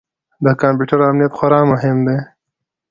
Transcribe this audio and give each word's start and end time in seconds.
د 0.45 0.47
کمپیوټر 0.61 0.99
امنیت 1.09 1.31
خورا 1.37 1.61
مهم 1.71 1.97
دی. 2.07 2.17